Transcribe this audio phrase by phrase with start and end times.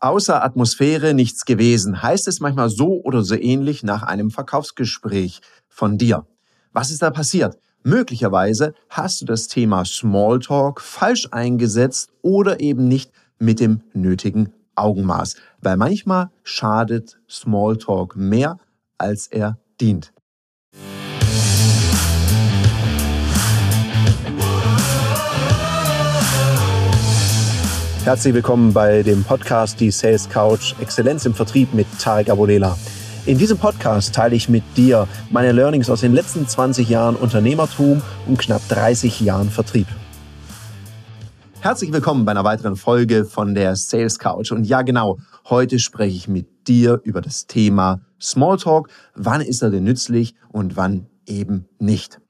[0.00, 5.98] Außer Atmosphäre nichts gewesen, heißt es manchmal so oder so ähnlich nach einem Verkaufsgespräch von
[5.98, 6.26] dir.
[6.72, 7.58] Was ist da passiert?
[7.82, 15.36] Möglicherweise hast du das Thema Smalltalk falsch eingesetzt oder eben nicht mit dem nötigen Augenmaß,
[15.60, 18.58] weil manchmal schadet Smalltalk mehr,
[18.96, 20.13] als er dient.
[28.04, 32.76] Herzlich willkommen bei dem Podcast Die Sales Couch Exzellenz im Vertrieb mit Tarek Abodela.
[33.24, 38.02] In diesem Podcast teile ich mit dir meine Learnings aus den letzten 20 Jahren Unternehmertum
[38.26, 39.86] und knapp 30 Jahren Vertrieb.
[41.60, 44.52] Herzlich willkommen bei einer weiteren Folge von der Sales Couch.
[44.52, 45.16] Und ja, genau,
[45.48, 48.90] heute spreche ich mit dir über das Thema Smalltalk.
[49.14, 52.20] Wann ist er denn nützlich und wann eben nicht?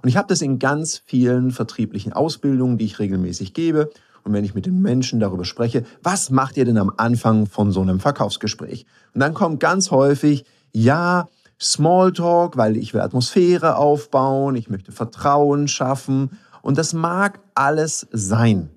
[0.00, 3.90] Und ich habe das in ganz vielen vertrieblichen Ausbildungen, die ich regelmäßig gebe
[4.24, 7.72] und wenn ich mit den Menschen darüber spreche, was macht ihr denn am Anfang von
[7.72, 8.86] so einem Verkaufsgespräch?
[9.14, 11.28] Und dann kommt ganz häufig, ja,
[11.60, 18.70] Smalltalk, weil ich will Atmosphäre aufbauen, ich möchte Vertrauen schaffen und das mag alles sein.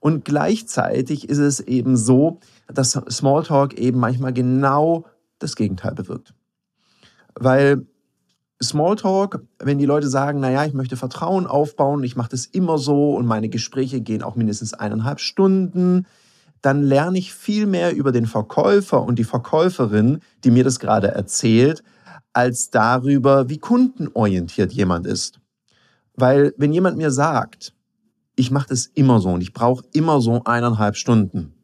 [0.00, 5.06] Und gleichzeitig ist es eben so, dass Smalltalk eben manchmal genau
[5.38, 6.34] das Gegenteil bewirkt.
[7.34, 7.86] Weil
[8.62, 13.14] Smalltalk, wenn die Leute sagen, naja, ich möchte Vertrauen aufbauen, ich mache das immer so
[13.14, 16.06] und meine Gespräche gehen auch mindestens eineinhalb Stunden,
[16.60, 21.08] dann lerne ich viel mehr über den Verkäufer und die Verkäuferin, die mir das gerade
[21.08, 21.84] erzählt,
[22.32, 25.40] als darüber, wie kundenorientiert jemand ist.
[26.14, 27.74] Weil wenn jemand mir sagt,
[28.34, 31.54] ich mache das immer so und ich brauche immer so eineinhalb Stunden,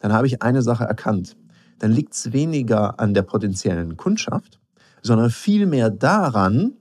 [0.00, 1.36] dann habe ich eine Sache erkannt.
[1.78, 4.60] Dann liegt es weniger an der potenziellen Kundschaft,
[5.06, 6.72] sondern vielmehr daran,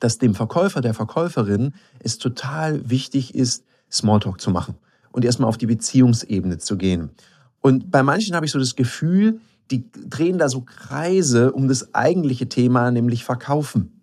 [0.00, 4.76] dass dem Verkäufer, der Verkäuferin es total wichtig ist, Smalltalk zu machen
[5.12, 7.10] und erstmal auf die Beziehungsebene zu gehen.
[7.60, 11.94] Und bei manchen habe ich so das Gefühl, die drehen da so Kreise um das
[11.94, 13.96] eigentliche Thema, nämlich Verkaufen.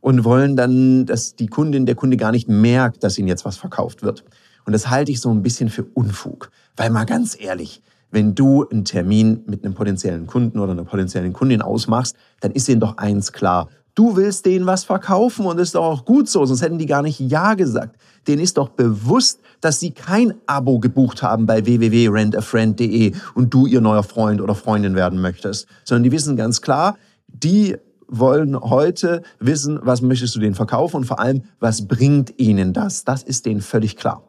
[0.00, 3.56] Und wollen dann, dass die Kundin, der Kunde gar nicht merkt, dass ihnen jetzt was
[3.56, 4.24] verkauft wird.
[4.64, 6.52] Und das halte ich so ein bisschen für Unfug.
[6.76, 11.32] Weil mal ganz ehrlich, wenn du einen Termin mit einem potenziellen Kunden oder einer potenziellen
[11.32, 13.68] Kundin ausmachst, dann ist ihnen doch eins klar.
[13.94, 17.02] Du willst denen was verkaufen und ist doch auch gut so, sonst hätten die gar
[17.02, 17.96] nicht Ja gesagt.
[18.28, 23.80] Denen ist doch bewusst, dass sie kein Abo gebucht haben bei www.rentafriend.de und du ihr
[23.80, 26.96] neuer Freund oder Freundin werden möchtest, sondern die wissen ganz klar,
[27.26, 27.76] die
[28.06, 33.04] wollen heute wissen, was möchtest du denen verkaufen und vor allem, was bringt ihnen das?
[33.04, 34.22] Das ist denen völlig klar.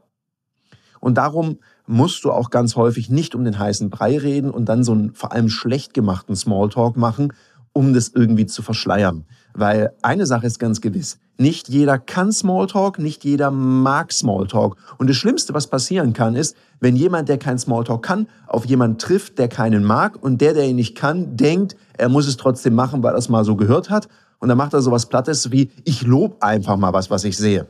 [1.00, 4.84] Und darum musst du auch ganz häufig nicht um den heißen Brei reden und dann
[4.84, 7.34] so einen vor allem schlecht gemachten Smalltalk machen,
[7.74, 9.26] um das irgendwie zu verschleiern.
[9.56, 11.18] Weil eine Sache ist ganz gewiss.
[11.40, 14.76] Nicht jeder kann Smalltalk, nicht jeder mag Smalltalk.
[15.00, 19.00] Und das Schlimmste, was passieren kann, ist, wenn jemand, der kein Smalltalk kann, auf jemanden
[19.00, 22.76] trifft, der keinen mag und der, der ihn nicht kann, denkt, er muss es trotzdem
[22.76, 24.10] machen, weil er es mal so gehört hat.
[24.38, 27.68] Und dann macht er sowas Plattes wie, ich lob einfach mal was, was ich sehe.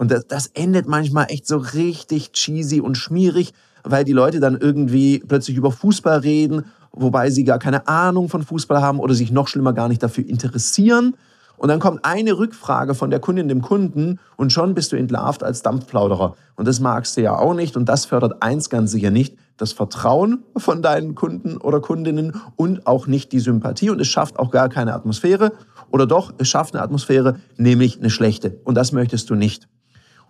[0.00, 3.52] Und das, das endet manchmal echt so richtig cheesy und schmierig,
[3.84, 8.42] weil die Leute dann irgendwie plötzlich über Fußball reden, wobei sie gar keine Ahnung von
[8.42, 11.16] Fußball haben oder sich noch schlimmer gar nicht dafür interessieren.
[11.58, 15.42] Und dann kommt eine Rückfrage von der Kundin dem Kunden und schon bist du entlarvt
[15.42, 16.34] als Dampfplauderer.
[16.56, 19.74] Und das magst du ja auch nicht und das fördert eins ganz sicher nicht, das
[19.74, 24.50] Vertrauen von deinen Kunden oder Kundinnen und auch nicht die Sympathie und es schafft auch
[24.50, 25.52] gar keine Atmosphäre
[25.90, 28.58] oder doch, es schafft eine Atmosphäre, nämlich eine schlechte.
[28.64, 29.68] Und das möchtest du nicht.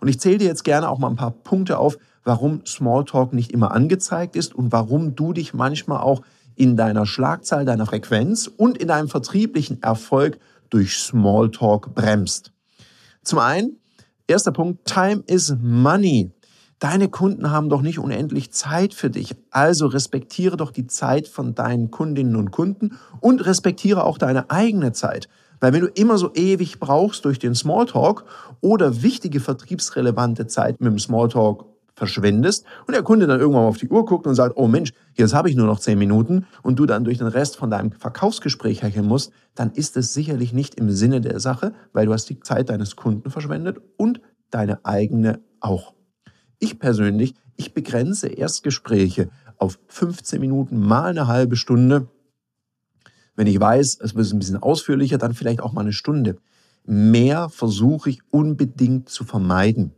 [0.01, 3.51] Und ich zähle dir jetzt gerne auch mal ein paar Punkte auf, warum Smalltalk nicht
[3.51, 6.21] immer angezeigt ist und warum du dich manchmal auch
[6.55, 10.39] in deiner Schlagzahl, deiner Frequenz und in deinem vertrieblichen Erfolg
[10.69, 12.51] durch Smalltalk bremst.
[13.23, 13.77] Zum einen,
[14.27, 16.31] erster Punkt, Time is Money.
[16.79, 19.35] Deine Kunden haben doch nicht unendlich Zeit für dich.
[19.51, 24.91] Also respektiere doch die Zeit von deinen Kundinnen und Kunden und respektiere auch deine eigene
[24.91, 25.29] Zeit.
[25.61, 28.25] Weil wenn du immer so ewig brauchst durch den Smalltalk
[28.59, 33.77] oder wichtige vertriebsrelevante Zeit mit dem Smalltalk verschwendest und der Kunde dann irgendwann mal auf
[33.77, 36.79] die Uhr guckt und sagt, oh Mensch, jetzt habe ich nur noch zehn Minuten und
[36.79, 40.75] du dann durch den Rest von deinem Verkaufsgespräch hecheln musst, dann ist es sicherlich nicht
[40.75, 44.19] im Sinne der Sache, weil du hast die Zeit deines Kunden verschwendet und
[44.49, 45.93] deine eigene auch.
[46.57, 52.07] Ich persönlich, ich begrenze Erstgespräche auf 15 Minuten mal eine halbe Stunde
[53.35, 56.37] wenn ich weiß, es wird ein bisschen ausführlicher, dann vielleicht auch mal eine Stunde.
[56.85, 59.93] Mehr versuche ich unbedingt zu vermeiden.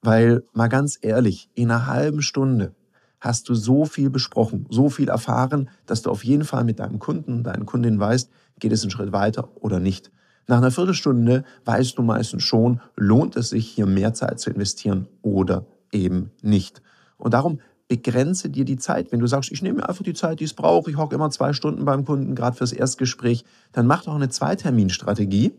[0.00, 2.74] Weil, mal ganz ehrlich, in einer halben Stunde
[3.20, 6.98] hast du so viel besprochen, so viel erfahren, dass du auf jeden Fall mit deinem
[6.98, 10.10] Kunden, deinen Kundin weißt, geht es einen Schritt weiter oder nicht.
[10.46, 15.08] Nach einer Viertelstunde weißt du meistens schon, lohnt es sich hier mehr Zeit zu investieren
[15.20, 16.80] oder eben nicht.
[17.18, 19.10] Und darum begrenze dir die Zeit.
[19.10, 21.30] Wenn du sagst, ich nehme mir einfach die Zeit, die es braucht, ich hocke immer
[21.30, 25.52] zwei Stunden beim Kunden, gerade fürs Erstgespräch, dann mach doch eine Zweiterminstrategie.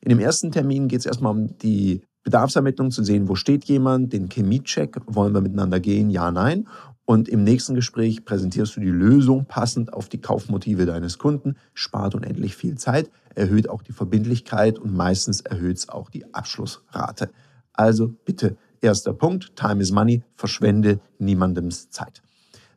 [0.00, 4.12] In dem ersten Termin geht es erstmal um die Bedarfsermittlung, zu sehen, wo steht jemand,
[4.12, 6.66] den Chemiecheck, wollen wir miteinander gehen, ja, nein.
[7.04, 12.16] Und im nächsten Gespräch präsentierst du die Lösung passend auf die Kaufmotive deines Kunden, spart
[12.16, 17.30] unendlich viel Zeit, erhöht auch die Verbindlichkeit und meistens erhöht es auch die Abschlussrate.
[17.72, 18.56] Also bitte,
[18.86, 22.22] erster Punkt, Time is Money, verschwende niemandems Zeit.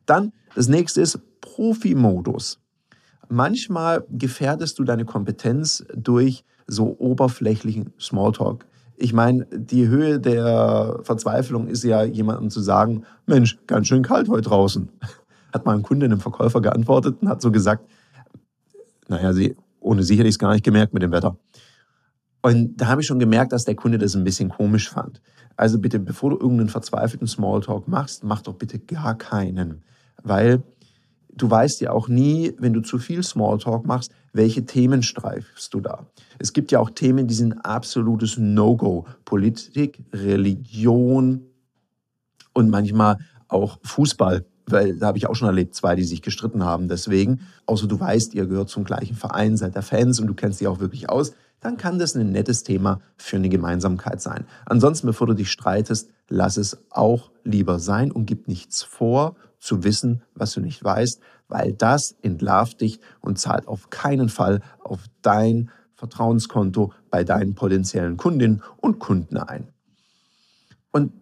[0.06, 2.58] Dann das nächste ist Profi-Modus.
[3.28, 8.66] Manchmal gefährdest du deine Kompetenz durch so oberflächlichen Smalltalk.
[8.96, 14.28] Ich meine, die Höhe der Verzweiflung ist ja, jemandem zu sagen, Mensch, ganz schön kalt
[14.28, 14.88] heute draußen.
[15.52, 17.84] Hat mal ein Kunde einem Verkäufer geantwortet und hat so gesagt,
[19.08, 21.36] naja, sie, ohne sie hätte ich es gar nicht gemerkt mit dem Wetter.
[22.42, 25.20] Und da habe ich schon gemerkt, dass der Kunde das ein bisschen komisch fand.
[25.56, 29.82] Also bitte, bevor du irgendeinen verzweifelten Smalltalk machst, mach doch bitte gar keinen.
[30.22, 30.62] Weil
[31.34, 35.80] du weißt ja auch nie, wenn du zu viel Smalltalk machst, welche Themen streifst du
[35.80, 36.06] da.
[36.38, 39.06] Es gibt ja auch Themen, die sind absolutes No-Go.
[39.24, 41.42] Politik, Religion
[42.54, 44.46] und manchmal auch Fußball.
[44.66, 46.88] Weil da habe ich auch schon erlebt, zwei, die sich gestritten haben.
[46.88, 50.60] Deswegen, außer du weißt, ihr gehört zum gleichen Verein, seid der Fans und du kennst
[50.60, 54.46] dich auch wirklich aus, dann kann das ein nettes Thema für eine Gemeinsamkeit sein.
[54.66, 59.84] Ansonsten, bevor du dich streitest, lass es auch lieber sein und gib nichts vor, zu
[59.84, 65.00] wissen, was du nicht weißt, weil das entlarvt dich und zahlt auf keinen Fall auf
[65.22, 69.68] dein Vertrauenskonto bei deinen potenziellen Kundinnen und Kunden ein.
[70.90, 71.12] Und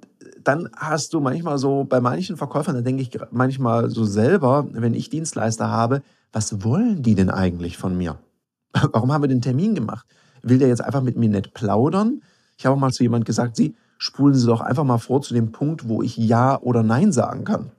[0.44, 4.94] dann hast du manchmal so, bei manchen Verkäufern, da denke ich manchmal so selber, wenn
[4.94, 6.02] ich Dienstleister habe,
[6.32, 8.18] was wollen die denn eigentlich von mir?
[8.72, 10.06] Warum haben wir den Termin gemacht?
[10.48, 12.22] Will der jetzt einfach mit mir nicht plaudern?
[12.56, 15.52] Ich habe mal zu jemand gesagt, Sie spulen Sie doch einfach mal vor zu dem
[15.52, 17.70] Punkt, wo ich Ja oder Nein sagen kann.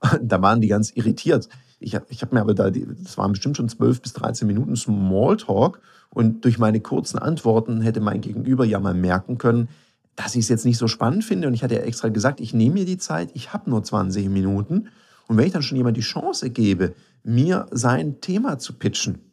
[0.22, 1.48] Da waren die ganz irritiert.
[1.78, 5.80] Ich habe mir aber da, das waren bestimmt schon 12 bis 13 Minuten Smalltalk
[6.10, 9.68] und durch meine kurzen Antworten hätte mein Gegenüber ja mal merken können,
[10.14, 11.48] dass ich es jetzt nicht so spannend finde.
[11.48, 14.28] Und ich hatte ja extra gesagt, ich nehme mir die Zeit, ich habe nur 20
[14.30, 14.88] Minuten.
[15.28, 19.25] Und wenn ich dann schon jemand die Chance gebe, mir sein Thema zu pitchen,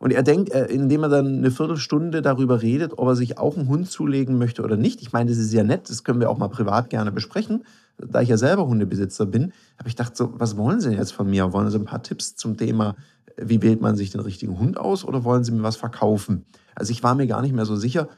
[0.00, 3.56] und er denkt, äh, indem er dann eine Viertelstunde darüber redet, ob er sich auch
[3.56, 5.02] einen Hund zulegen möchte oder nicht.
[5.02, 7.64] Ich meine, das ist ja nett, das können wir auch mal privat gerne besprechen.
[7.98, 11.12] Da ich ja selber Hundebesitzer bin, habe ich gedacht, so, was wollen Sie denn jetzt
[11.12, 11.52] von mir?
[11.52, 12.94] Wollen Sie ein paar Tipps zum Thema,
[13.36, 16.44] wie wählt man sich den richtigen Hund aus oder wollen Sie mir was verkaufen?
[16.74, 18.08] Also ich war mir gar nicht mehr so sicher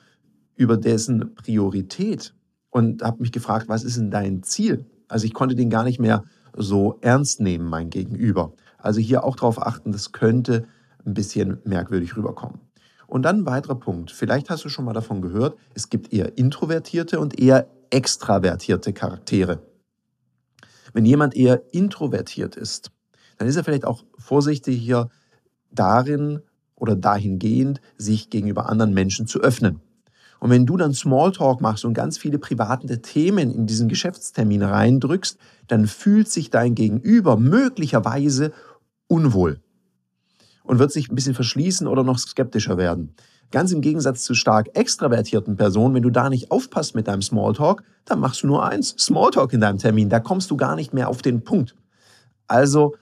[0.56, 2.34] über dessen Priorität
[2.68, 4.84] und habe mich gefragt, was ist denn dein Ziel?
[5.08, 6.24] Also ich konnte den gar nicht mehr
[6.56, 8.52] so ernst nehmen, mein Gegenüber.
[8.76, 10.66] Also hier auch darauf achten, das könnte
[11.04, 12.60] ein bisschen merkwürdig rüberkommen.
[13.06, 14.12] Und dann ein weiterer Punkt.
[14.12, 19.62] Vielleicht hast du schon mal davon gehört, es gibt eher introvertierte und eher extravertierte Charaktere.
[20.92, 22.90] Wenn jemand eher introvertiert ist,
[23.36, 25.08] dann ist er vielleicht auch vorsichtiger
[25.72, 26.40] darin
[26.76, 29.80] oder dahingehend, sich gegenüber anderen Menschen zu öffnen.
[30.38, 35.38] Und wenn du dann Smalltalk machst und ganz viele private Themen in diesen Geschäftstermin reindrückst,
[35.66, 38.52] dann fühlt sich dein Gegenüber möglicherweise
[39.06, 39.60] unwohl
[40.70, 43.12] und wird sich ein bisschen verschließen oder noch skeptischer werden.
[43.50, 47.82] Ganz im Gegensatz zu stark extravertierten Personen, wenn du da nicht aufpasst mit deinem Smalltalk,
[48.04, 50.08] dann machst du nur eins, Smalltalk in deinem Termin.
[50.08, 51.74] Da kommst du gar nicht mehr auf den Punkt.
[52.46, 52.94] Also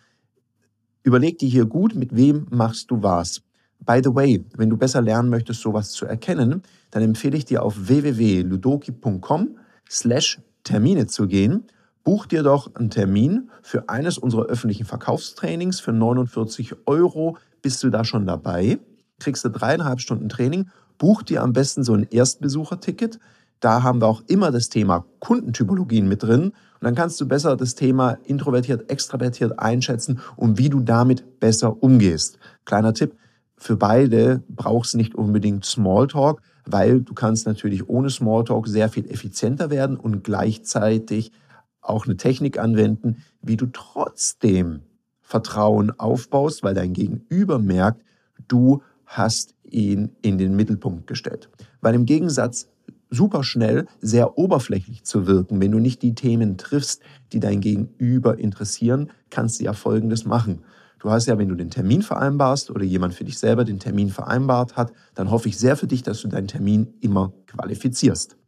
[1.02, 3.42] überleg dir hier gut, mit wem machst du was.
[3.80, 7.62] By the way, wenn du besser lernen möchtest, sowas zu erkennen, dann empfehle ich dir
[7.62, 9.58] auf www.ludoki.com
[9.90, 11.66] slash Termine zu gehen.
[12.02, 17.36] Buch dir doch einen Termin für eines unserer öffentlichen Verkaufstrainings für 49 Euro.
[17.62, 18.78] Bist du da schon dabei?
[19.18, 20.70] kriegst du dreieinhalb Stunden Training.
[20.96, 23.18] Buch dir am besten so ein Erstbesucherticket.
[23.60, 26.44] Da haben wir auch immer das Thema Kundentypologien mit drin.
[26.44, 31.82] Und dann kannst du besser das Thema introvertiert, extravertiert einschätzen und wie du damit besser
[31.82, 32.38] umgehst.
[32.64, 33.16] Kleiner Tipp,
[33.56, 39.10] für beide brauchst du nicht unbedingt Smalltalk, weil du kannst natürlich ohne Smalltalk sehr viel
[39.10, 41.32] effizienter werden und gleichzeitig
[41.80, 44.82] auch eine Technik anwenden, wie du trotzdem
[45.28, 48.02] Vertrauen aufbaust, weil dein Gegenüber merkt,
[48.48, 51.50] du hast ihn in den Mittelpunkt gestellt.
[51.82, 52.70] Weil im Gegensatz
[53.10, 57.02] super schnell sehr oberflächlich zu wirken, wenn du nicht die Themen triffst,
[57.34, 60.62] die dein Gegenüber interessieren, kannst du ja Folgendes machen.
[60.98, 64.08] Du hast ja, wenn du den Termin vereinbarst oder jemand für dich selber den Termin
[64.08, 68.38] vereinbart hat, dann hoffe ich sehr für dich, dass du deinen Termin immer qualifizierst.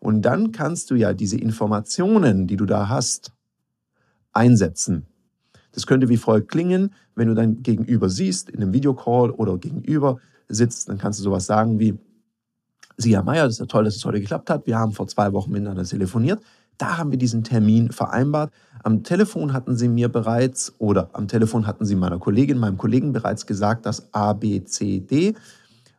[0.00, 3.34] Und dann kannst du ja diese Informationen, die du da hast,
[4.32, 5.08] einsetzen.
[5.72, 10.18] Das könnte wie folgt klingen, wenn du dein Gegenüber siehst, in einem Videocall oder gegenüber
[10.48, 11.98] sitzt, dann kannst du sowas sagen wie,
[12.98, 14.66] Sie, Herr Meier, das ist ja toll, dass es heute geklappt hat.
[14.66, 16.42] Wir haben vor zwei Wochen miteinander telefoniert.
[16.78, 18.52] Da haben wir diesen Termin vereinbart.
[18.82, 23.12] Am Telefon hatten sie mir bereits oder am Telefon hatten sie meiner Kollegin, meinem Kollegen
[23.12, 25.34] bereits gesagt, dass A, B, C, D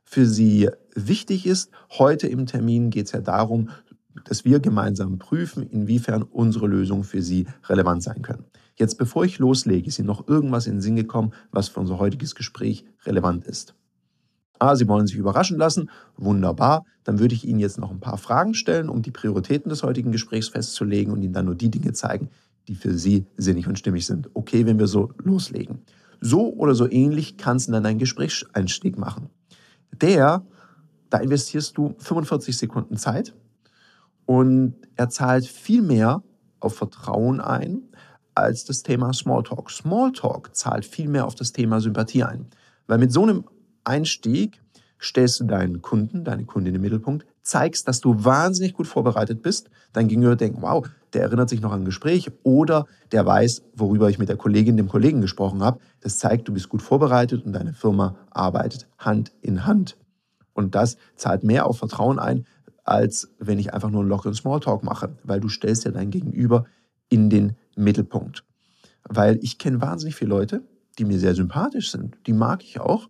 [0.04, 1.72] für sie wichtig ist.
[1.98, 3.70] Heute im Termin geht es ja darum,
[4.26, 8.46] dass wir gemeinsam prüfen, inwiefern unsere Lösungen für Sie relevant sein können.
[8.76, 12.00] Jetzt, bevor ich loslege, ist Ihnen noch irgendwas in den Sinn gekommen, was für unser
[12.00, 13.76] heutiges Gespräch relevant ist.
[14.60, 15.90] Ah, Sie wollen sich überraschen lassen.
[16.18, 16.86] Wunderbar.
[17.04, 20.12] Dann würde ich Ihnen jetzt noch ein paar Fragen stellen, um die Prioritäten des heutigen
[20.12, 22.30] Gesprächs festzulegen und Ihnen dann nur die Dinge zeigen,
[22.68, 24.30] die für Sie sinnig und stimmig sind.
[24.34, 25.80] Okay, wenn wir so loslegen.
[26.22, 29.30] So oder so ähnlich kannst du dann einen Gesprächseinstieg machen.
[29.92, 30.46] Der,
[31.10, 33.36] da investierst du 45 Sekunden Zeit
[34.26, 36.24] und er zahlt viel mehr
[36.62, 37.82] auf Vertrauen ein
[38.36, 39.70] als das Thema Smalltalk.
[39.72, 42.48] Smalltalk zahlt viel mehr auf das Thema Sympathie ein.
[42.88, 43.46] Weil mit so einem
[43.84, 44.62] Einstieg
[45.02, 49.70] stellst du deinen Kunden, deine Kundin im Mittelpunkt, zeigst, dass du wahnsinnig gut vorbereitet bist.
[49.92, 54.10] Dein Gegenüber denkt, wow, der erinnert sich noch an ein Gespräch oder der weiß, worüber
[54.10, 55.80] ich mit der Kollegin, dem Kollegen gesprochen habe.
[56.00, 59.98] Das zeigt, du bist gut vorbereitet und deine Firma arbeitet Hand in Hand.
[60.54, 62.46] Und das zahlt mehr auf Vertrauen ein,
[62.84, 66.66] als wenn ich einfach nur einen lockeren Smalltalk mache, weil du stellst ja dein Gegenüber
[67.10, 68.44] in den Mittelpunkt.
[69.04, 70.62] Weil ich kenne wahnsinnig viele Leute,
[70.98, 73.10] die mir sehr sympathisch sind, die mag ich auch.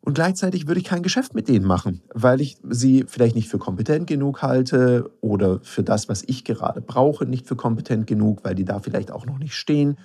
[0.00, 3.58] Und gleichzeitig würde ich kein Geschäft mit denen machen, weil ich sie vielleicht nicht für
[3.58, 8.54] kompetent genug halte oder für das, was ich gerade brauche, nicht für kompetent genug, weil
[8.54, 9.98] die da vielleicht auch noch nicht stehen.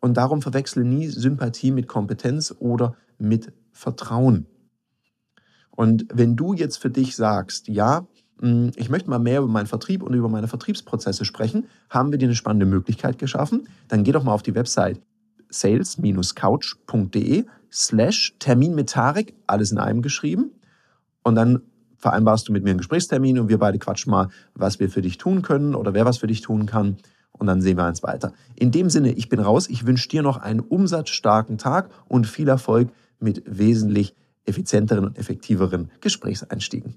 [0.00, 4.46] Und darum verwechsle nie Sympathie mit Kompetenz oder mit Vertrauen.
[5.70, 8.06] Und wenn du jetzt für dich sagst, ja,
[8.40, 12.26] ich möchte mal mehr über meinen Vertrieb und über meine Vertriebsprozesse sprechen, haben wir dir
[12.26, 13.68] eine spannende Möglichkeit geschaffen.
[13.88, 15.00] Dann geh doch mal auf die Website
[15.50, 20.50] sales-couch.de slash Termin mit Tarek, alles in einem geschrieben.
[21.22, 21.62] Und dann
[21.96, 25.16] vereinbarst du mit mir einen Gesprächstermin und wir beide quatschen mal, was wir für dich
[25.16, 26.96] tun können oder wer was für dich tun kann.
[27.32, 28.32] Und dann sehen wir uns weiter.
[28.56, 29.68] In dem Sinne, ich bin raus.
[29.68, 34.14] Ich wünsche dir noch einen umsatzstarken Tag und viel Erfolg mit wesentlich
[34.44, 36.96] effizienteren und effektiveren Gesprächseinstiegen.